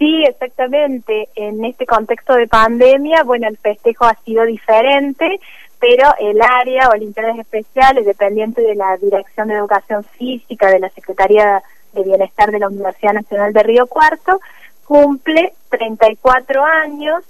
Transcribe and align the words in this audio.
Sí, 0.00 0.24
exactamente. 0.24 1.28
En 1.34 1.62
este 1.62 1.84
contexto 1.84 2.32
de 2.32 2.48
pandemia, 2.48 3.22
bueno, 3.22 3.46
el 3.46 3.58
festejo 3.58 4.06
ha 4.06 4.14
sido 4.24 4.46
diferente, 4.46 5.38
pero 5.78 6.08
el 6.18 6.40
área 6.40 6.88
Olimpiadas 6.88 7.38
Especiales, 7.38 8.06
dependiente 8.06 8.62
de 8.62 8.76
la 8.76 8.96
Dirección 8.96 9.48
de 9.48 9.56
Educación 9.56 10.02
Física 10.02 10.70
de 10.70 10.80
la 10.80 10.88
Secretaría 10.88 11.62
de 11.92 12.02
Bienestar 12.02 12.50
de 12.50 12.60
la 12.60 12.68
Universidad 12.68 13.12
Nacional 13.12 13.52
de 13.52 13.62
Río 13.62 13.86
Cuarto, 13.88 14.40
cumple 14.86 15.52
34 15.68 16.64
años 16.64 17.22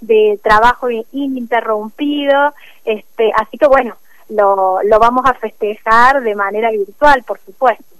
de 0.00 0.40
trabajo 0.42 0.88
ininterrumpido, 0.90 2.54
este, 2.84 3.30
así 3.36 3.56
que 3.56 3.68
bueno, 3.68 3.94
lo 4.30 4.98
vamos 4.98 5.24
a 5.26 5.34
festejar 5.34 6.24
de 6.24 6.34
manera 6.34 6.72
virtual, 6.72 7.22
por 7.22 7.38
supuesto. 7.38 7.95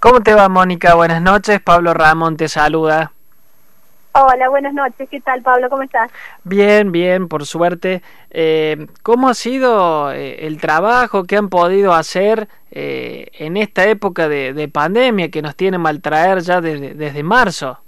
¿Cómo 0.00 0.20
te 0.20 0.32
va, 0.32 0.48
Mónica? 0.48 0.94
Buenas 0.94 1.20
noches. 1.20 1.60
Pablo 1.60 1.92
Ramón 1.92 2.36
te 2.36 2.48
saluda. 2.48 3.10
Hola, 4.12 4.48
buenas 4.48 4.72
noches. 4.72 5.08
¿Qué 5.08 5.20
tal, 5.20 5.42
Pablo? 5.42 5.68
¿Cómo 5.68 5.82
estás? 5.82 6.12
Bien, 6.44 6.92
bien, 6.92 7.26
por 7.26 7.44
suerte. 7.44 8.00
Eh, 8.30 8.86
¿Cómo 9.02 9.28
ha 9.28 9.34
sido 9.34 10.12
eh, 10.12 10.46
el 10.46 10.60
trabajo 10.60 11.24
que 11.24 11.36
han 11.36 11.48
podido 11.48 11.94
hacer 11.94 12.48
eh, 12.70 13.26
en 13.32 13.56
esta 13.56 13.88
época 13.88 14.28
de, 14.28 14.68
pandemia 14.68 15.32
que 15.32 15.42
nos 15.42 15.56
tiene 15.56 15.78
mal 15.78 16.00
traer 16.00 16.42
ya 16.42 16.60
desde, 16.60 16.94
desde 16.94 17.22
marzo? 17.24 17.78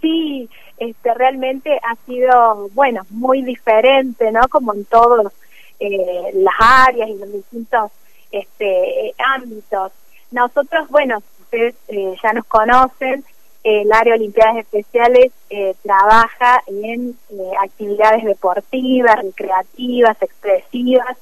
Sí, 0.00 0.50
este, 0.76 1.14
realmente 1.14 1.78
ha 1.84 1.94
sido, 2.04 2.68
bueno, 2.74 3.02
muy 3.10 3.42
diferente, 3.42 4.32
¿no? 4.32 4.40
Como 4.48 4.74
en 4.74 4.84
todas 4.86 5.32
las 5.78 6.54
áreas 6.58 7.10
y 7.10 7.16
los 7.16 7.32
distintos 7.32 7.92
este, 8.32 9.14
ámbitos. 9.18 9.92
Nosotros, 10.30 10.88
bueno, 10.88 11.22
ustedes 11.40 11.74
eh, 11.88 12.14
ya 12.22 12.32
nos 12.32 12.44
conocen, 12.46 13.24
el 13.64 13.92
área 13.92 14.14
de 14.14 14.20
Olimpiadas 14.20 14.58
Especiales 14.58 15.32
eh, 15.50 15.74
trabaja 15.82 16.62
en 16.66 17.18
eh, 17.30 17.50
actividades 17.60 18.24
deportivas, 18.24 19.16
recreativas, 19.22 20.20
expresivas, 20.20 21.16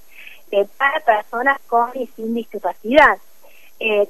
para 0.78 1.00
personas 1.00 1.58
con 1.66 1.90
y 1.94 2.06
sin 2.14 2.32
discapacidad. 2.32 3.18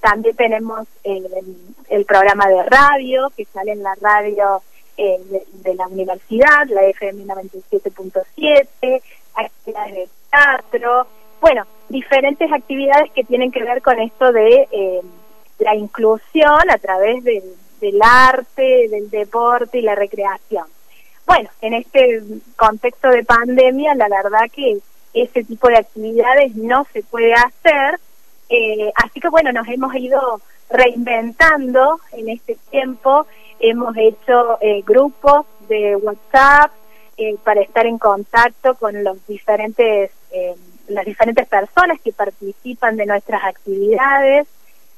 también 0.00 0.36
tenemos 0.36 0.86
el 1.02 2.04
programa 2.04 2.46
de 2.46 2.62
radio, 2.64 3.32
que 3.34 3.46
sale 3.46 3.72
en 3.72 3.82
la 3.82 3.94
radio 4.00 4.62
de, 4.96 5.42
de, 5.64 5.74
la 5.74 5.86
universidad, 5.88 6.66
la 6.68 6.84
FM 6.84 7.24
97.7, 7.24 9.02
actividades 9.34 9.94
de 9.94 10.08
teatro, 10.30 11.06
bueno, 11.40 11.66
diferentes 11.88 12.52
actividades 12.52 13.10
que 13.12 13.24
tienen 13.24 13.50
que 13.50 13.62
ver 13.62 13.82
con 13.82 13.98
esto 13.98 14.32
de 14.32 14.68
eh, 14.70 15.00
la 15.58 15.74
inclusión 15.74 16.70
a 16.70 16.78
través 16.78 17.22
del, 17.24 17.42
arte, 18.02 18.88
del 18.90 19.08
deporte 19.10 19.78
y 19.78 19.82
la 19.82 19.94
recreación. 19.94 20.66
Bueno, 21.26 21.48
en 21.60 21.74
este 21.74 22.22
contexto 22.56 23.08
de 23.08 23.24
pandemia, 23.24 23.94
la 23.94 24.08
verdad 24.08 24.50
que 24.52 24.78
ese 25.14 25.44
tipo 25.44 25.68
de 25.68 25.78
actividades 25.78 26.54
no 26.56 26.86
se 26.92 27.02
puede 27.02 27.32
hacer, 27.34 27.98
eh, 28.48 28.92
así 28.96 29.20
que 29.20 29.28
bueno, 29.28 29.52
nos 29.52 29.66
hemos 29.68 29.94
ido 29.94 30.40
reinventando 30.68 32.00
en 32.12 32.28
este 32.28 32.56
tiempo, 32.70 33.26
hemos 33.60 33.96
hecho 33.96 34.58
eh, 34.60 34.82
grupos 34.84 35.46
de 35.68 35.96
WhatsApp 35.96 36.72
para 37.44 37.62
estar 37.62 37.86
en 37.86 37.96
contacto 37.96 38.74
con 38.74 39.02
los 39.02 39.26
diferentes 39.26 40.10
las 40.88 41.04
diferentes 41.04 41.46
personas 41.46 42.00
que 42.00 42.12
participan 42.12 42.96
de 42.96 43.06
nuestras 43.06 43.44
actividades. 43.44 44.46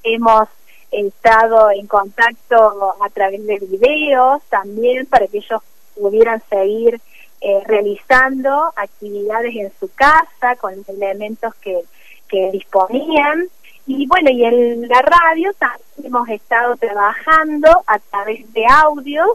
Hemos 0.02 0.48
estado 0.90 1.70
en 1.70 1.86
contacto 1.86 2.94
a 3.02 3.08
través 3.10 3.44
de 3.46 3.58
videos 3.58 4.42
también 4.48 5.06
para 5.06 5.26
que 5.26 5.38
ellos 5.38 5.60
pudieran 5.94 6.42
seguir 6.48 7.00
eh, 7.40 7.62
realizando 7.66 8.72
actividades 8.74 9.54
en 9.54 9.72
su 9.78 9.90
casa 9.94 10.56
con 10.56 10.76
los 10.76 10.88
elementos 10.88 11.54
que, 11.56 11.82
que 12.28 12.50
disponían. 12.50 13.48
Y 13.86 14.06
bueno, 14.06 14.30
y 14.30 14.44
en 14.44 14.88
la 14.88 15.02
radio 15.02 15.52
también 15.54 15.80
hemos 16.04 16.28
estado 16.28 16.76
trabajando 16.76 17.82
a 17.86 17.98
través 17.98 18.52
de 18.52 18.66
audios, 18.66 19.30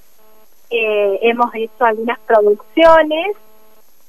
eh, 0.70 1.20
hemos 1.24 1.54
hecho 1.56 1.86
algunas 1.86 2.20
producciones 2.20 3.36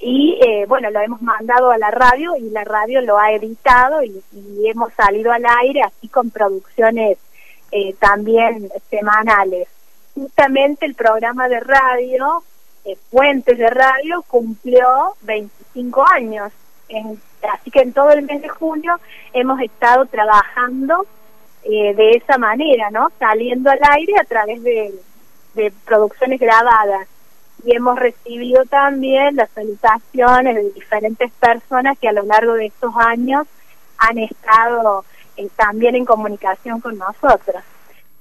y 0.07 0.39
eh, 0.47 0.67
bueno, 0.69 0.91
lo 0.91 1.01
hemos 1.01 1.23
mandado 1.23 1.71
a 1.71 1.79
la 1.79 1.91
radio 1.91 2.37
y 2.37 2.51
la 2.51 2.63
radio 2.63 3.01
lo 3.01 3.19
ha 3.19 3.33
editado 3.33 4.03
y, 4.03 4.23
hemos 4.67 4.93
salido 4.95 5.33
al 5.33 5.45
aire 5.61 5.83
así 5.83 6.09
con 6.09 6.31
producciones 6.31 7.17
eh, 7.71 7.95
también 7.99 8.69
semanales. 8.91 9.69
Justamente 10.15 10.85
el 10.85 10.95
programa 10.95 11.49
de 11.49 11.61
radio, 11.61 12.43
eh, 12.85 12.99
Puentes 13.11 13.57
de 13.57 13.69
Radio, 13.69 14.23
cumplió 14.29 15.15
25 15.23 16.05
años. 16.13 16.53
así 17.51 17.71
que 17.71 17.81
en 17.81 17.95
todo 17.95 18.11
el 18.11 18.23
mes 18.23 18.43
de 18.43 18.49
junio 18.49 19.01
hemos 19.33 19.59
estado 19.61 20.05
trabajando 20.07 21.07
de 21.65 22.11
esa 22.11 22.37
manera, 22.37 22.91
¿no? 22.91 23.11
Saliendo 23.19 23.71
al 23.71 23.81
aire 23.93 24.13
a 24.21 24.25
través 24.25 24.63
de 24.63 25.73
producciones 25.87 26.39
grabadas 26.39 27.09
y 27.65 27.75
hemos 27.75 27.99
recibido 27.99 28.65
también 28.65 29.37
las 29.37 29.51
salutaciones 29.51 30.55
de 30.57 30.71
diferentes 30.73 31.31
personas 31.33 31.99
que 31.99 32.09
a 32.09 32.13
lo 32.13 32.25
largo 32.25 32.55
de 32.55 32.67
estos 32.67 32.95
años 32.97 33.47
han 33.99 34.19
estado 34.19 35.05
eh, 35.37 35.49
también 35.57 35.95
en 35.95 36.05
comunicación 36.05 36.81
con 36.81 36.99
nosotros. 36.99 37.63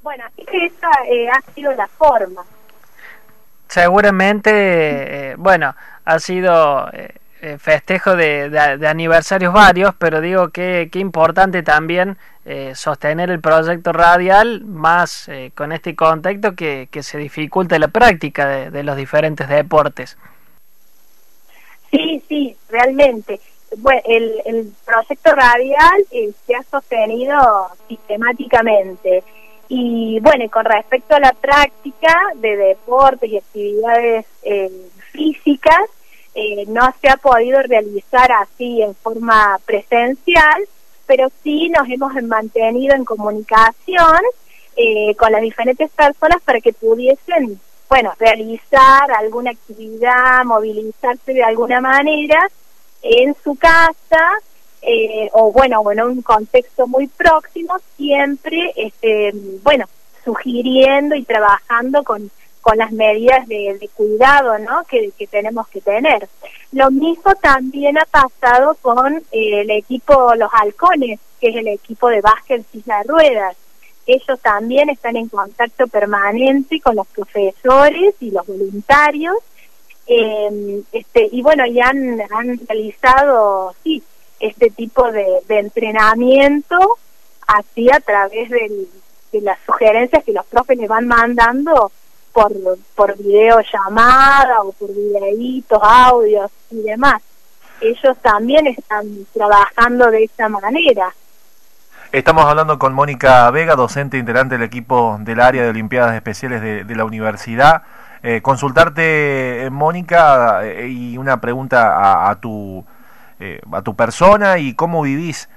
Bueno, 0.01 0.23
así 0.25 0.45
que 0.45 0.65
esa 0.65 0.89
eh, 1.09 1.29
ha 1.29 1.41
sido 1.53 1.73
la 1.73 1.87
forma. 1.87 2.43
Seguramente, 3.67 4.51
eh, 5.31 5.35
bueno, 5.37 5.75
ha 6.05 6.19
sido 6.19 6.89
eh, 7.45 7.57
festejo 7.57 8.15
de, 8.15 8.57
aniversarios 8.87 9.51
varios, 9.51 9.93
pero 9.95 10.21
digo 10.21 10.47
que, 10.47 10.87
qué 10.89 10.99
importante 10.99 11.61
también 11.61 12.17
eh, 12.45 12.71
sostener 12.73 13.29
el 13.29 13.41
proyecto 13.41 13.91
radial 13.91 14.63
más 14.63 15.27
eh, 15.27 15.51
con 15.53 15.73
este 15.73 15.93
contexto 15.93 16.55
que, 16.55 16.87
que 16.89 17.03
se 17.03 17.17
dificulta 17.17 17.77
la 17.79 17.89
práctica 17.89 18.69
de, 18.69 18.83
los 18.83 18.95
diferentes 18.95 19.49
deportes. 19.49 20.17
Sí, 21.91 22.23
sí, 22.29 22.55
realmente. 22.69 23.41
Bueno, 23.75 23.99
el, 24.05 24.41
el 24.45 24.71
proyecto 24.85 25.35
radial 25.35 26.05
se 26.47 26.55
ha 26.55 26.63
sostenido 26.63 27.35
sistemáticamente. 27.89 29.21
Y 29.67 30.17
bueno, 30.21 30.49
con 30.49 30.63
respecto 30.63 31.15
a 31.15 31.19
la 31.19 31.33
práctica 31.33 32.17
de 32.35 32.55
deportes 32.55 33.29
y 33.29 33.37
actividades 33.37 34.27
físicas, 35.11 35.89
eh, 36.35 36.65
no 36.67 36.93
se 37.01 37.09
ha 37.09 37.17
podido 37.17 37.61
realizar 37.61 38.31
así 38.31 38.81
en 38.81 38.95
forma 38.95 39.59
presencial, 39.65 40.67
pero 41.05 41.29
sí 41.43 41.69
nos 41.69 41.87
hemos 41.89 42.13
mantenido 42.23 42.95
en 42.95 43.05
comunicación 43.05 44.21
eh, 44.75 45.15
con 45.15 45.31
las 45.31 45.41
diferentes 45.41 45.91
personas 45.91 46.41
para 46.43 46.59
que 46.59 46.73
pudiesen, 46.73 47.59
bueno, 47.89 48.13
realizar 48.17 49.11
alguna 49.11 49.51
actividad, 49.51 50.43
movilizarse 50.45 51.33
de 51.33 51.43
alguna 51.43 51.79
manera 51.81 52.49
en 53.03 53.35
su 53.43 53.55
casa 53.55 54.39
eh, 54.81 55.29
o 55.33 55.51
bueno, 55.51 55.89
en 55.91 56.01
un 56.01 56.21
contexto 56.21 56.87
muy 56.87 57.07
próximo, 57.07 57.75
siempre, 57.95 58.73
este, 58.75 59.31
bueno, 59.61 59.85
sugiriendo 60.25 61.15
y 61.15 61.23
trabajando 61.23 62.03
con 62.03 62.29
con 62.63 62.77
las 62.77 62.93
medidas 62.93 63.45
de, 63.47 63.89
cuidado 63.93 64.57
¿no? 64.57 64.85
que, 64.85 65.11
tenemos 65.29 65.67
que 65.67 65.81
tener. 65.81 66.29
Lo 66.71 66.89
mismo 66.89 67.35
también 67.35 67.97
ha 67.97 68.05
pasado 68.05 68.75
con 68.81 69.17
eh, 69.33 69.61
el 69.61 69.69
equipo 69.69 70.33
Los 70.35 70.49
Halcones, 70.53 71.19
que 71.41 71.49
es 71.49 71.57
el 71.57 71.67
equipo 71.67 72.07
de 72.07 72.21
básquet 72.21 72.65
Isla 72.73 73.03
Ruedas. 73.03 73.57
Ellos 74.07 74.39
también 74.41 74.89
están 74.89 75.17
en 75.17 75.27
contacto 75.27 75.87
permanente 75.87 76.79
con 76.79 76.95
los 76.95 77.05
profesores 77.07 78.15
y 78.21 78.31
los 78.31 78.47
voluntarios. 78.47 79.35
Eh, 80.07 80.83
este, 80.93 81.27
y 81.33 81.41
bueno, 81.41 81.65
ya 81.67 81.89
han, 81.89 82.17
realizado, 82.65 83.75
sí, 83.83 84.01
este 84.39 84.69
tipo 84.69 85.11
de, 85.11 85.41
entrenamiento 85.49 86.77
así 87.45 87.91
a 87.91 87.99
través 87.99 88.49
de 88.49 88.87
las 89.41 89.59
sugerencias 89.65 90.23
que 90.23 90.31
los 90.31 90.45
profes 90.45 90.77
les 90.77 90.87
van 90.87 91.07
mandando 91.07 91.91
por, 92.33 92.51
por 92.95 93.17
videollamada 93.17 94.61
o 94.63 94.71
por 94.73 94.89
videitos, 94.93 95.79
audios 95.81 96.51
y 96.71 96.81
demás. 96.81 97.21
Ellos 97.79 98.17
también 98.21 98.67
están 98.67 99.05
trabajando 99.33 100.09
de 100.09 100.23
esa 100.23 100.49
manera. 100.49 101.13
Estamos 102.11 102.45
hablando 102.45 102.77
con 102.77 102.93
Mónica 102.93 103.49
Vega, 103.51 103.75
docente 103.75 104.17
integrante 104.17 104.55
del 104.55 104.63
equipo 104.63 105.17
del 105.21 105.39
área 105.39 105.63
de 105.63 105.69
Olimpiadas 105.69 106.15
Especiales 106.15 106.61
de, 106.61 106.95
la 106.95 107.05
universidad. 107.05 107.83
Eh, 108.21 108.41
consultarte, 108.41 109.65
eh, 109.65 109.69
Mónica, 109.69 110.61
eh, 110.63 110.87
y 110.87 111.17
una 111.17 111.41
pregunta 111.41 112.29
a, 112.29 112.35
tu, 112.39 112.85
a 113.71 113.81
tu 113.81 113.95
persona 113.95 114.59
y 114.59 114.75
cómo 114.75 115.01
vivís 115.01 115.49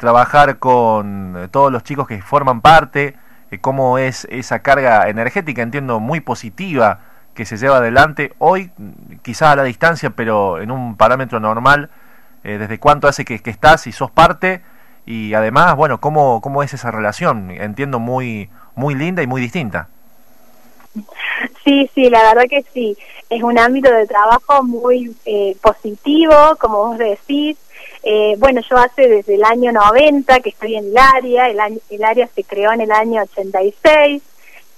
trabajar 0.00 0.58
con 0.58 1.48
todos 1.52 1.70
los 1.70 1.84
chicos 1.84 2.08
que 2.08 2.20
forman 2.20 2.60
parte 2.60 3.08
eh, 3.08 3.14
cómo 3.60 3.98
es 3.98 4.26
esa 4.30 4.60
carga 4.60 5.08
energética, 5.08 5.62
entiendo, 5.62 6.00
muy 6.00 6.20
positiva 6.20 7.00
que 7.34 7.46
se 7.46 7.56
lleva 7.56 7.78
adelante 7.78 8.32
hoy, 8.38 8.70
quizás 9.22 9.52
a 9.52 9.56
la 9.56 9.64
distancia, 9.64 10.10
pero 10.10 10.60
en 10.60 10.70
un 10.70 10.96
parámetro 10.96 11.40
normal, 11.40 11.88
eh, 12.44 12.58
desde 12.58 12.78
cuánto 12.78 13.08
hace 13.08 13.24
que, 13.24 13.38
que, 13.38 13.50
estás 13.50 13.86
y 13.86 13.92
sos 13.92 14.10
parte, 14.10 14.60
y 15.06 15.32
además, 15.34 15.74
bueno, 15.76 16.00
cómo, 16.00 16.40
cómo 16.40 16.62
es 16.62 16.74
esa 16.74 16.90
relación, 16.90 17.50
entiendo, 17.50 17.98
muy, 17.98 18.50
muy 18.74 18.94
linda 18.94 19.22
y 19.22 19.26
muy 19.26 19.40
distinta. 19.40 19.88
Sí, 21.64 21.88
sí, 21.94 22.10
la 22.10 22.22
verdad 22.22 22.44
que 22.48 22.64
sí. 22.74 22.96
Es 23.30 23.42
un 23.42 23.58
ámbito 23.58 23.92
de 23.92 24.06
trabajo 24.06 24.62
muy 24.62 25.14
eh, 25.26 25.56
positivo, 25.60 26.34
como 26.58 26.78
vos 26.78 26.98
decís. 26.98 27.56
Eh, 28.02 28.36
bueno, 28.38 28.60
yo 28.68 28.76
hace 28.76 29.08
desde 29.08 29.34
el 29.34 29.44
año 29.44 29.72
90 29.72 30.40
que 30.40 30.50
estoy 30.50 30.76
en 30.76 30.86
el 30.86 30.98
área, 30.98 31.48
el, 31.48 31.60
año, 31.60 31.78
el 31.90 32.04
área 32.04 32.28
se 32.34 32.44
creó 32.44 32.72
en 32.72 32.82
el 32.82 32.92
año 32.92 33.22
86, 33.22 34.22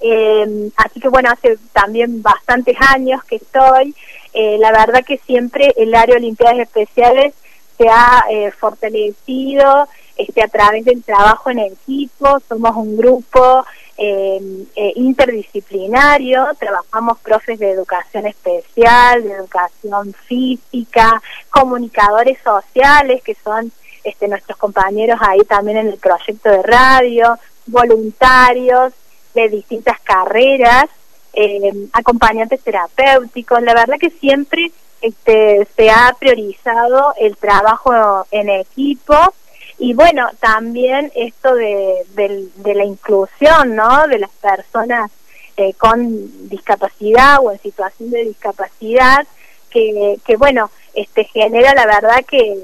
eh, 0.01 0.71
así 0.77 0.99
que 0.99 1.09
bueno, 1.09 1.31
hace 1.31 1.59
también 1.73 2.23
bastantes 2.23 2.77
años 2.81 3.23
que 3.25 3.37
estoy. 3.37 3.95
Eh, 4.33 4.57
la 4.59 4.71
verdad 4.73 5.05
que 5.05 5.19
siempre 5.19 5.75
el 5.77 5.95
área 5.95 6.17
Olimpiadas 6.17 6.61
Especiales 6.61 7.35
se 7.77 7.89
ha 7.89 8.25
eh, 8.31 8.51
fortalecido 8.53 9.89
este, 10.17 10.43
a 10.43 10.49
través 10.49 10.85
del 10.85 11.03
trabajo 11.03 11.51
en 11.51 11.61
equipo, 11.61 12.39
somos 12.49 12.77
un 12.77 12.97
grupo 12.97 13.65
eh, 14.02 14.41
eh, 14.76 14.93
interdisciplinario, 14.97 16.47
trabajamos 16.58 17.19
profes 17.19 17.58
de 17.58 17.70
educación 17.70 18.26
especial, 18.26 19.23
de 19.23 19.32
educación 19.32 20.14
física, 20.26 21.20
comunicadores 21.50 22.38
sociales, 22.43 23.23
que 23.23 23.37
son 23.44 23.70
este, 24.02 24.26
nuestros 24.26 24.56
compañeros 24.56 25.20
ahí 25.20 25.41
también 25.41 25.76
en 25.76 25.88
el 25.88 25.99
proyecto 25.99 26.49
de 26.49 26.62
radio, 26.62 27.38
voluntarios 27.67 28.94
de 29.35 29.50
distintas 29.50 30.00
carreras, 30.00 30.87
eh, 31.35 31.70
acompañantes 31.93 32.62
terapéuticos. 32.62 33.61
La 33.61 33.75
verdad 33.75 33.99
que 34.00 34.08
siempre 34.08 34.73
este, 35.02 35.69
se 35.76 35.91
ha 35.91 36.17
priorizado 36.19 37.12
el 37.19 37.37
trabajo 37.37 38.26
en 38.31 38.49
equipo 38.49 39.35
y 39.81 39.94
bueno, 39.94 40.29
también 40.41 41.11
esto 41.15 41.55
de, 41.55 42.05
de, 42.15 42.75
la 42.75 42.85
inclusión, 42.85 43.75
¿no? 43.75 44.06
De 44.09 44.19
las 44.19 44.31
personas 44.31 45.11
eh, 45.56 45.73
con 45.73 46.50
discapacidad 46.50 47.38
o 47.43 47.50
en 47.50 47.59
situación 47.61 48.11
de 48.11 48.27
discapacidad, 48.27 49.27
que, 49.71 50.19
que 50.23 50.37
bueno, 50.37 50.71
este 50.93 51.25
genera 51.25 51.73
la 51.73 51.87
verdad 51.87 52.23
que 52.29 52.59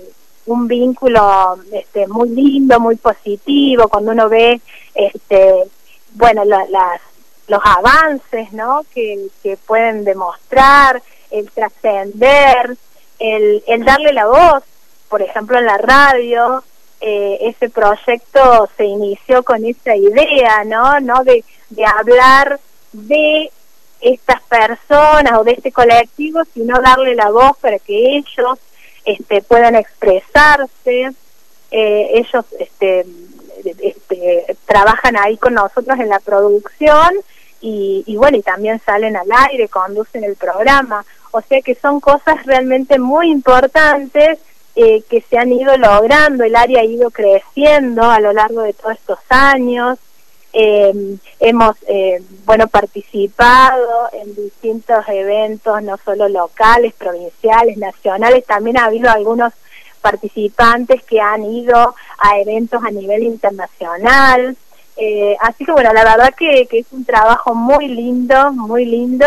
un 0.45 0.69
vínculo 0.69 1.57
este, 1.73 2.07
muy 2.07 2.29
lindo, 2.29 2.79
muy 2.81 2.97
positivo, 2.97 3.89
cuando 3.89 4.13
uno 4.13 4.29
ve, 4.29 4.61
este, 4.95 5.65
bueno, 6.13 6.45
las, 6.45 7.01
los 7.49 7.63
avances, 7.65 8.53
¿no? 8.53 8.85
Que, 8.93 9.29
que 9.43 9.57
pueden 9.57 10.05
demostrar, 10.05 11.03
el 11.31 11.51
trascender, 11.51 12.77
el, 13.19 13.65
el 13.67 13.85
darle 13.87 14.13
la 14.13 14.27
voz, 14.27 14.63
por 15.09 15.23
ejemplo, 15.23 15.59
en 15.59 15.65
la 15.65 15.79
radio, 15.79 16.63
eh, 17.01 17.39
ese 17.43 17.69
proyecto 17.69 18.69
se 18.77 18.85
inició 18.85 19.43
con 19.43 19.65
esa 19.65 19.95
idea, 19.95 20.65
¿no? 20.65 20.99
¿no? 21.01 21.25
De, 21.25 21.45
de 21.71 21.85
hablar 21.85 22.59
de 22.93 23.51
estas 24.01 24.43
personas 24.43 25.39
o 25.39 25.45
de 25.45 25.53
este 25.53 25.73
colectivo, 25.73 26.41
sino 26.55 26.81
darle 26.81 27.15
la 27.15 27.31
voz 27.31 27.57
para 27.59 27.79
que 27.79 28.17
ellos 28.17 28.59
este, 29.05 29.43
puedan 29.43 29.75
expresarse. 29.75 31.13
Eh, 31.71 32.11
ellos 32.15 32.45
este, 32.59 33.07
este, 33.83 34.57
trabajan 34.67 35.17
ahí 35.17 35.37
con 35.37 35.55
nosotros 35.55 35.99
en 35.99 36.09
la 36.09 36.21
producción 36.21 37.15
y, 37.61 38.05
y 38.07 38.17
bueno, 38.17 38.39
y 38.39 38.43
también 38.43 38.81
salen 38.85 39.17
al 39.17 39.29
aire, 39.51 39.69
conducen 39.69 40.25
el 40.25 40.37
programa. 40.37 41.05
O 41.33 41.41
sea 41.41 41.61
que 41.61 41.75
son 41.75 42.01
cosas 42.01 42.47
realmente 42.47 42.99
muy 42.99 43.31
importantes 43.31 44.39
eh, 44.77 45.03
que 45.09 45.23
se 45.23 45.39
han 45.39 45.51
ido 45.53 45.75
logrando, 45.79 46.45
el 46.45 46.55
área 46.55 46.83
ha 46.83 46.85
ido 46.85 47.11
creciendo 47.11 48.03
a 48.03 48.21
lo 48.21 48.35
largo 48.35 48.61
de 48.61 48.75
todos 48.75 48.95
estos 48.95 49.19
años. 49.31 49.99
Eh, 50.53 51.17
hemos, 51.41 51.77
eh, 51.89 52.23
bueno, 52.45 52.69
participado 52.69 54.11
en 54.13 54.35
distintos 54.35 55.03
eventos, 55.09 55.83
no 55.83 55.97
solo 56.05 56.29
locales, 56.29 56.93
provinciales, 56.93 57.79
nacionales, 57.79 58.45
también 58.45 58.77
ha 58.79 58.85
habido 58.85 59.11
algunos 59.11 59.55
participantes 60.03 61.03
que 61.05 61.21
han 61.21 61.45
ido 61.45 61.95
a 62.19 62.39
eventos 62.39 62.83
a 62.85 62.91
nivel 62.91 63.23
internacional. 63.23 64.57
Eh, 64.99 65.37
así 65.41 65.65
que 65.65 65.73
bueno, 65.73 65.93
la 65.95 66.05
verdad 66.05 66.35
que, 66.37 66.67
que 66.67 66.81
es 66.81 66.87
un 66.93 67.05
trabajo 67.05 67.55
muy 67.55 67.89
lindo, 67.89 68.53
muy 68.53 68.85
lindo 68.85 69.27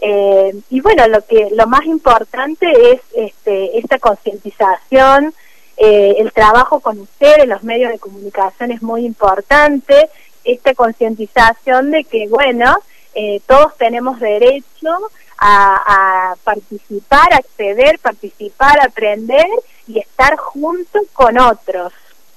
eh, 0.00 0.54
y 0.70 0.80
bueno, 0.80 1.08
lo 1.08 1.24
que 1.24 1.48
lo 1.52 1.66
más 1.66 1.84
importante 1.84 2.92
es 2.92 3.00
este, 3.14 3.78
esta 3.78 3.98
concientización, 3.98 5.34
eh, 5.76 6.16
el 6.18 6.32
trabajo 6.32 6.80
con 6.80 6.98
ustedes, 7.00 7.46
los 7.46 7.62
medios 7.62 7.92
de 7.92 7.98
comunicación 7.98 8.70
es 8.70 8.82
muy 8.82 9.04
importante, 9.04 10.08
esta 10.44 10.74
concientización 10.74 11.90
de 11.90 12.04
que, 12.04 12.28
bueno, 12.28 12.76
eh, 13.14 13.40
todos 13.46 13.76
tenemos 13.76 14.20
derecho 14.20 14.88
a, 15.38 16.32
a, 16.32 16.36
participar, 16.44 17.32
acceder, 17.32 17.98
participar, 17.98 18.80
aprender 18.80 19.46
y 19.86 19.98
estar 19.98 20.36
juntos 20.36 21.02
con 21.12 21.38
otros. 21.38 21.92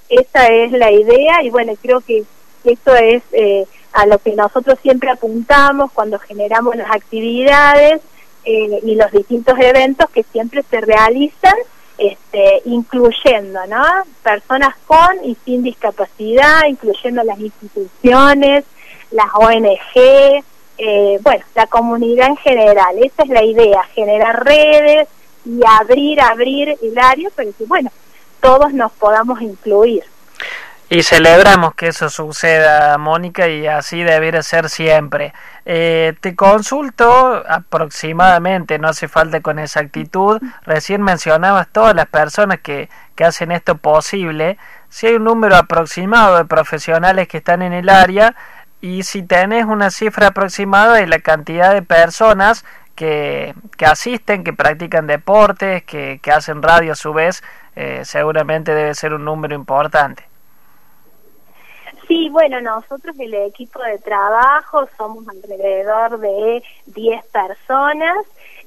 Esa 0.10 0.48
es 0.48 0.72
la 0.72 0.92
idea 0.92 1.44
y 1.44 1.50
bueno, 1.50 1.74
creo 1.82 2.02
que 2.02 2.24
esto 2.64 2.96
es 2.96 3.24
eh, 3.32 3.66
a 3.94 4.06
lo 4.06 4.20
que 4.20 4.36
nosotros 4.36 4.80
siempre 4.82 5.10
apuntamos 5.10 5.92
cuando 5.92 6.20
generamos 6.20 6.76
las 6.76 6.92
actividades 6.92 8.02
eh, 8.44 8.80
y 8.84 8.96
los 8.96 9.12
distintos 9.12 9.58
eventos 9.60 10.10
que 10.10 10.24
siempre 10.24 10.64
se 10.64 10.82
realizan, 10.82 11.56
este, 11.98 12.62
incluyendo 12.66 13.60
¿no? 13.68 13.84
personas 14.24 14.76
con 14.88 15.24
y 15.24 15.36
sin 15.46 15.64
discapacidad, 15.64 16.62
incluyendo 16.68 17.24
las 17.24 17.40
instituciones, 17.40 18.66
las 19.12 19.28
ONG, 19.36 20.44
eh, 20.78 21.20
bueno, 21.22 21.46
la 21.54 21.68
comunidad 21.68 22.28
en 22.28 22.38
general. 22.38 22.98
Esa 23.04 23.24
es 23.24 23.30
la 23.30 23.44
idea, 23.44 23.84
generar 23.94 24.44
redes 24.44 25.08
y 25.46 25.60
abrir, 25.68 26.22
abrir 26.22 26.78
el 26.82 26.98
área 26.98 27.30
para 27.30 27.52
que, 27.52 27.66
bueno, 27.66 27.92
todos 28.42 28.74
nos 28.74 28.92
podamos 28.94 29.42
incluir. 29.42 30.04
Y 30.94 31.04
celebramos 31.04 31.74
que 31.76 31.88
eso 31.88 32.10
suceda, 32.10 32.98
Mónica, 32.98 33.48
y 33.48 33.66
así 33.66 34.04
debería 34.04 34.44
ser 34.44 34.68
siempre. 34.68 35.34
Eh, 35.64 36.16
te 36.20 36.36
consulto 36.36 37.42
aproximadamente, 37.48 38.78
no 38.78 38.90
hace 38.90 39.08
falta 39.08 39.40
con 39.40 39.58
exactitud, 39.58 40.42
recién 40.64 41.02
mencionabas 41.02 41.70
todas 41.70 41.96
las 41.96 42.08
personas 42.08 42.60
que, 42.60 42.90
que 43.16 43.24
hacen 43.24 43.54
esto 43.54 43.78
posible, 43.78 44.58
si 44.90 45.08
hay 45.08 45.14
un 45.14 45.24
número 45.24 45.56
aproximado 45.56 46.36
de 46.36 46.44
profesionales 46.44 47.30
que 47.30 47.38
están 47.38 47.62
en 47.62 47.72
el 47.72 47.88
área 47.88 48.36
y 48.82 49.04
si 49.04 49.24
tenés 49.24 49.64
una 49.64 49.92
cifra 49.92 50.28
aproximada 50.28 50.96
de 50.96 51.08
la 51.08 51.20
cantidad 51.20 51.74
de 51.74 51.84
personas 51.84 52.66
que, 52.96 53.56
que 53.78 53.86
asisten, 53.86 54.44
que 54.44 54.52
practican 54.52 55.08
deportes, 55.08 55.84
que, 55.84 56.20
que 56.22 56.32
hacen 56.34 56.62
radio 56.62 56.92
a 56.92 56.96
su 56.96 57.14
vez, 57.14 57.44
eh, 57.78 58.02
seguramente 58.04 58.76
debe 58.76 58.94
ser 58.94 59.14
un 59.14 59.24
número 59.24 59.56
importante. 59.56 60.31
Sí, 62.12 62.28
bueno, 62.28 62.60
nosotros 62.60 63.18
el 63.20 63.34
equipo 63.34 63.82
de 63.82 63.98
trabajo 63.98 64.86
somos 64.98 65.26
alrededor 65.30 66.20
de 66.20 66.62
10 66.88 67.26
personas, 67.28 68.18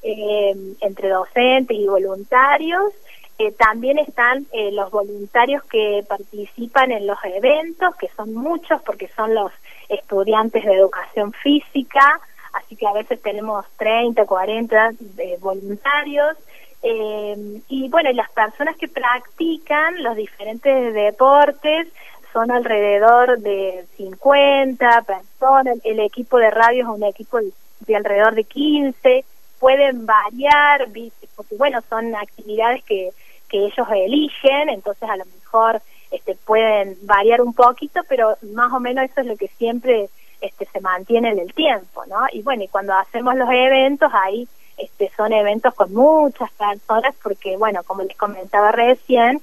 eh, 0.02 0.54
entre 0.80 1.10
docentes 1.10 1.76
y 1.76 1.86
voluntarios. 1.86 2.90
Eh, 3.38 3.52
también 3.52 3.98
están 3.98 4.46
eh, 4.50 4.72
los 4.72 4.90
voluntarios 4.90 5.62
que 5.64 6.02
participan 6.08 6.90
en 6.90 7.06
los 7.06 7.18
eventos, 7.22 7.94
que 7.96 8.08
son 8.16 8.32
muchos 8.32 8.80
porque 8.80 9.08
son 9.08 9.34
los 9.34 9.52
estudiantes 9.90 10.64
de 10.64 10.72
educación 10.72 11.34
física, 11.34 12.20
así 12.54 12.76
que 12.76 12.86
a 12.86 12.94
veces 12.94 13.20
tenemos 13.20 13.66
30, 13.76 14.24
40 14.24 14.92
eh, 15.18 15.36
voluntarios. 15.38 16.34
Eh, 16.82 17.60
y 17.68 17.88
bueno, 17.90 18.10
las 18.12 18.30
personas 18.30 18.76
que 18.76 18.88
practican 18.88 20.02
los 20.02 20.16
diferentes 20.16 20.94
deportes 20.94 21.88
son 22.34 22.50
alrededor 22.50 23.38
de 23.38 23.86
50 23.96 25.02
personas, 25.02 25.78
el 25.84 26.00
equipo 26.00 26.36
de 26.38 26.50
radio 26.50 26.82
es 26.82 26.88
un 26.88 27.04
equipo 27.04 27.38
de, 27.38 27.96
alrededor 27.96 28.34
de 28.34 28.42
15, 28.42 29.24
pueden 29.60 30.04
variar, 30.04 30.88
porque 31.36 31.56
bueno, 31.56 31.80
son 31.88 32.14
actividades 32.16 32.82
que, 32.82 33.10
que 33.48 33.66
ellos 33.66 33.86
eligen, 33.94 34.68
entonces 34.68 35.08
a 35.08 35.16
lo 35.16 35.24
mejor 35.26 35.80
este, 36.10 36.34
pueden 36.34 36.98
variar 37.02 37.40
un 37.40 37.54
poquito, 37.54 38.00
pero 38.08 38.36
más 38.52 38.72
o 38.72 38.80
menos 38.80 39.04
eso 39.04 39.20
es 39.20 39.26
lo 39.28 39.36
que 39.36 39.48
siempre 39.48 40.08
este, 40.40 40.66
se 40.66 40.80
mantiene 40.80 41.30
en 41.30 41.38
el 41.38 41.54
tiempo, 41.54 42.04
¿no? 42.06 42.26
Y 42.32 42.42
bueno, 42.42 42.64
y 42.64 42.68
cuando 42.68 42.94
hacemos 42.94 43.36
los 43.36 43.48
eventos, 43.48 44.10
ahí 44.12 44.48
este, 44.76 45.10
son 45.16 45.32
eventos 45.32 45.72
con 45.74 45.94
muchas 45.94 46.50
personas, 46.52 47.14
porque 47.22 47.56
bueno, 47.56 47.82
como 47.84 48.02
les 48.02 48.16
comentaba 48.16 48.72
recién, 48.72 49.40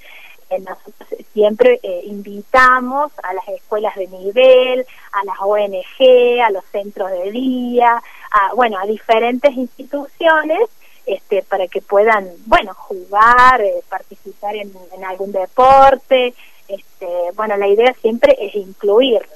nosotros 0.59 1.09
siempre 1.33 1.79
invitamos 2.03 3.11
a 3.23 3.33
las 3.33 3.47
escuelas 3.49 3.95
de 3.95 4.07
nivel, 4.07 4.85
a 5.11 5.25
las 5.25 5.37
ONG, 5.39 6.41
a 6.45 6.49
los 6.51 6.63
centros 6.65 7.11
de 7.11 7.31
día, 7.31 8.01
a, 8.31 8.53
bueno, 8.53 8.77
a 8.79 8.85
diferentes 8.85 9.55
instituciones 9.55 10.59
este, 11.05 11.43
para 11.43 11.67
que 11.67 11.81
puedan, 11.81 12.27
bueno, 12.45 12.73
jugar, 12.73 13.61
participar 13.89 14.55
en, 14.55 14.71
en, 14.95 15.03
algún 15.05 15.31
deporte. 15.31 16.33
Este, 16.67 17.07
bueno, 17.35 17.57
la 17.57 17.67
idea 17.67 17.93
siempre 18.01 18.35
es 18.39 18.55
incluirlo. 18.55 19.27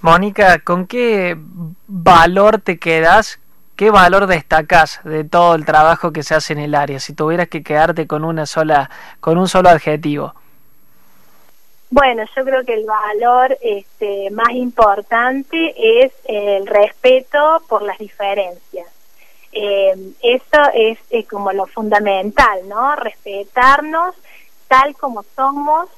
Mónica, 0.00 0.58
¿con 0.60 0.86
qué 0.86 1.36
valor 1.86 2.60
te 2.60 2.78
quedas 2.78 3.38
¿Qué 3.76 3.90
valor 3.90 4.26
destacas 4.26 5.00
de 5.02 5.24
todo 5.24 5.54
el 5.54 5.64
trabajo 5.64 6.12
que 6.12 6.22
se 6.22 6.34
hace 6.34 6.52
en 6.52 6.58
el 6.58 6.74
área 6.74 7.00
si 7.00 7.14
tuvieras 7.14 7.48
que 7.48 7.62
quedarte 7.62 8.06
con 8.06 8.24
una 8.24 8.44
sola 8.46 8.90
con 9.18 9.38
un 9.38 9.48
solo 9.48 9.70
adjetivo? 9.70 10.34
Bueno, 11.92 12.24
yo 12.34 12.42
creo 12.42 12.64
que 12.64 12.72
el 12.72 12.86
valor 12.86 13.58
este, 13.60 14.30
más 14.30 14.48
importante 14.52 15.74
es 16.02 16.10
el 16.24 16.66
respeto 16.66 17.62
por 17.68 17.82
las 17.82 17.98
diferencias. 17.98 18.88
Eh, 19.52 19.94
eso 20.22 20.62
es, 20.72 20.98
como 21.28 21.52
lo 21.52 21.66
fundamental, 21.66 22.66
¿no? 22.66 22.96
Respetarnos 22.96 24.14
tal 24.68 24.96
como 24.96 25.22
somos 25.36 25.90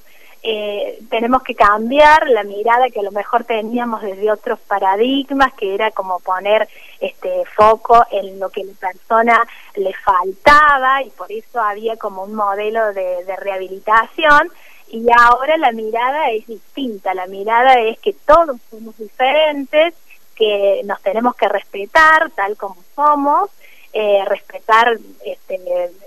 eh, 0.43 0.99
tenemos 1.09 1.45
que 1.45 1.55
cambiar 1.55 2.29
la 2.29 2.43
mirada 2.43 2.91
que 2.91 2.99
a 2.99 3.05
lo 3.05 3.13
mejor 3.13 3.45
teníamos 3.45 4.03
desde 4.03 4.33
otros 4.33 4.59
paradigmas, 4.59 5.55
que 5.55 5.77
era 5.77 5.93
como 5.93 6.19
poner 6.19 6.69
este 6.99 7.45
foco 7.55 8.05
en 8.11 8.41
lo 8.41 8.51
que 8.51 8.63
a 8.63 8.65
la 8.65 8.91
persona 8.91 9.47
le 9.77 9.95
faltaba 9.95 11.03
y 11.05 11.11
por 11.11 11.31
eso 11.31 11.61
había 11.61 11.97
como 11.97 12.25
un 12.25 12.35
modelo 12.35 12.93
de, 12.93 13.25
de 13.25 13.37
rehabilitación 13.37 14.51
y 14.89 15.07
ahora 15.17 15.57
la 15.57 15.73
mirada 15.73 16.31
es 16.31 16.47
distinta, 16.47 17.15
la 17.15 17.27
mirada 17.27 17.81
es 17.81 17.99
que 17.99 18.13
todos 18.13 18.57
somos 18.71 18.97
diferentes, 18.99 19.95
que 20.35 20.83
nos 20.85 21.01
tenemos 21.03 21.35
que 21.37 21.49
respetar 21.49 22.31
tal 22.31 22.57
como 22.57 22.77
somos, 22.95 23.51
eh, 23.93 24.25
respetar 24.27 24.99
este, 25.25 25.61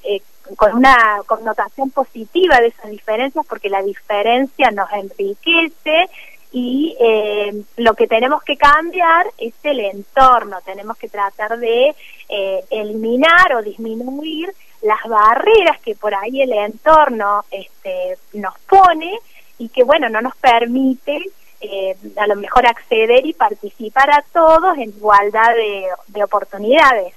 eh, 0.04 0.22
con 0.56 0.74
una 0.76 1.22
connotación 1.26 1.90
positiva 1.92 2.60
de 2.60 2.68
esas 2.68 2.92
diferencias 2.92 3.46
porque 3.48 3.70
la 3.70 3.82
diferencia 3.82 4.72
nos 4.72 4.92
enriquece 4.92 6.10
y 6.52 6.96
eh, 7.00 7.64
lo 7.78 7.94
que 7.94 8.08
tenemos 8.08 8.42
que 8.44 8.58
cambiar 8.58 9.28
es 9.38 9.54
el 9.64 9.80
entorno, 9.80 10.58
tenemos 10.66 10.98
que 10.98 11.10
tratar 11.10 11.60
de 11.60 11.94
eh, 12.30 12.64
eliminar 12.70 13.54
o 13.56 13.62
disminuir 13.62 14.54
las 14.82 15.04
barreras 15.08 15.80
que 15.82 15.96
por 15.96 16.14
ahí 16.14 16.42
el 16.42 16.54
entorno 16.54 17.46
este, 17.52 18.18
nos 18.34 18.58
pone 18.60 19.20
y 19.58 19.70
que 19.70 19.84
bueno, 19.84 20.10
no 20.10 20.22
nos 20.22 20.36
permite 20.36 21.20
eh, 21.62 21.98
a 22.18 22.28
lo 22.28 22.36
mejor 22.36 22.68
acceder 22.68 23.26
y 23.26 23.34
participar 23.34 24.12
a 24.12 24.24
todos 24.32 24.78
en 24.78 24.90
igualdad 24.90 25.52
de 26.08 26.24
oportunidades. 26.24 27.14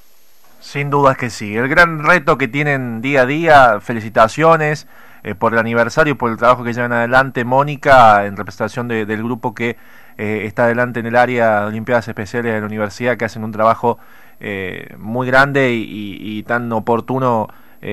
Sin 0.60 0.90
dudas 0.90 1.16
que 1.16 1.30
sí. 1.30 1.56
El 1.56 1.68
gran 1.68 2.04
reto 2.04 2.36
que 2.36 2.46
tienen 2.46 3.00
día 3.00 3.22
a 3.22 3.26
día, 3.26 3.80
felicitaciones 3.80 4.86
eh, 5.24 5.34
por 5.34 5.54
el 5.54 5.58
aniversario 5.58 6.12
y 6.12 6.16
por 6.16 6.30
el 6.30 6.36
trabajo 6.36 6.64
que 6.64 6.74
llevan 6.74 6.92
adelante, 6.92 7.44
Mónica, 7.44 8.26
en 8.26 8.36
representación 8.36 8.86
del 8.86 9.22
grupo 9.22 9.54
que 9.54 9.78
eh, 10.18 10.42
está 10.44 10.64
adelante 10.64 11.00
en 11.00 11.06
el 11.06 11.16
área 11.16 11.62
de 11.62 11.66
Olimpiadas 11.68 12.08
Especiales 12.08 12.52
de 12.52 12.60
la 12.60 12.66
universidad, 12.66 13.16
que 13.16 13.24
hacen 13.24 13.42
un 13.42 13.52
trabajo 13.52 13.98
eh, 14.40 14.94
muy 14.98 15.26
grande 15.26 15.72
y, 15.72 16.42
tan 16.44 16.72
oportuno 16.72 17.48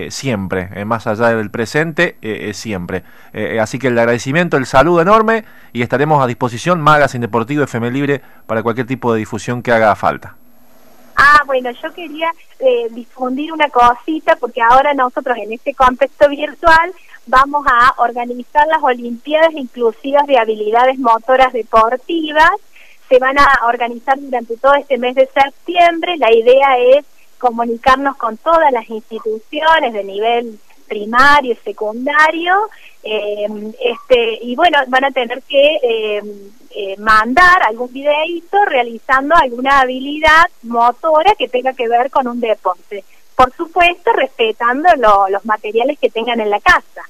siempre, 0.09 0.83
más 0.83 1.07
allá 1.07 1.29
del 1.29 1.49
presente, 1.49 2.17
siempre. 2.51 3.03
así 3.61 3.79
que 3.79 3.87
el 3.87 3.97
agradecimiento, 3.97 4.57
el 4.57 4.65
saludo 4.65 5.01
enorme 5.01 5.45
y 5.71 5.81
estaremos 5.81 6.21
a 6.21 6.27
disposición, 6.27 6.81
Magazine 6.81 7.25
Deportivo 7.25 7.63
FM 7.63 7.91
Libre, 7.91 8.21
para 8.47 8.63
cualquier 8.63 8.85
tipo 8.85 9.13
de 9.13 9.19
difusión 9.19 9.63
que 9.63 9.71
haga 9.71 9.95
falta. 9.95 10.35
Ah, 11.19 11.41
bueno, 11.47 11.71
yo 11.71 11.91
quería 11.93 12.29
eh, 12.59 12.89
difundir 12.91 13.51
una 13.51 13.69
cosita 13.69 14.35
porque 14.35 14.61
ahora 14.61 14.93
nosotros 14.93 15.35
en 15.37 15.51
este 15.51 15.73
contexto 15.73 16.29
virtual 16.29 16.93
vamos 17.25 17.65
a 17.67 17.95
organizar 17.97 18.67
las 18.67 18.83
Olimpiadas 18.83 19.51
Inclusivas 19.53 20.27
de 20.27 20.37
Habilidades 20.37 20.99
Motoras 20.99 21.53
Deportivas. 21.53 22.51
Se 23.09 23.19
van 23.19 23.37
a 23.39 23.47
organizar 23.67 24.19
durante 24.19 24.57
todo 24.57 24.73
este 24.75 24.97
mes 24.97 25.15
de 25.15 25.27
septiembre. 25.27 26.17
La 26.17 26.33
idea 26.33 26.77
es 26.77 27.05
comunicarnos 27.37 28.17
con 28.17 28.37
todas 28.37 28.71
las 28.71 28.89
instituciones 28.89 29.93
de 29.93 30.03
nivel 30.03 30.59
primario 30.87 31.53
y 31.53 31.55
secundario 31.57 32.53
eh, 33.03 33.45
este 33.79 34.39
y 34.41 34.55
bueno 34.55 34.79
van 34.87 35.05
a 35.05 35.11
tener 35.11 35.43
que 35.43 35.75
eh, 35.83 36.21
eh, 36.71 36.95
mandar 36.97 37.61
algún 37.63 37.91
videíto 37.91 38.57
realizando 38.65 39.35
alguna 39.35 39.81
habilidad 39.81 40.45
motora 40.63 41.35
que 41.35 41.47
tenga 41.47 41.73
que 41.73 41.87
ver 41.87 42.09
con 42.09 42.27
un 42.27 42.39
deporte. 42.39 43.03
Por 43.35 43.53
supuesto, 43.53 44.11
respetando 44.13 44.89
los 45.29 45.45
materiales 45.45 45.99
que 45.99 46.09
tengan 46.09 46.39
en 46.39 46.49
la 46.49 46.59
casa. 46.59 47.03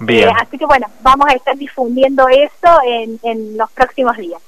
Bien. 0.00 0.28
así 0.36 0.58
que 0.58 0.66
bueno, 0.66 0.88
vamos 1.02 1.28
a 1.28 1.34
estar 1.34 1.56
difundiendo 1.56 2.26
eso 2.28 2.80
en, 2.84 3.20
en 3.22 3.56
los 3.56 3.70
próximos 3.70 4.16
días. 4.16 4.42